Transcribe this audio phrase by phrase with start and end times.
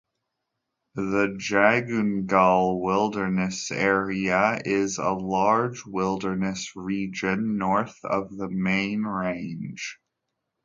[0.95, 9.97] The Jagungal Wilderness Area is a large wilderness region north of the Main Range.